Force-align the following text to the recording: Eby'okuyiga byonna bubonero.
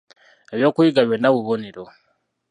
Eby'okuyiga 0.53 1.01
byonna 1.07 1.29
bubonero. 1.35 1.83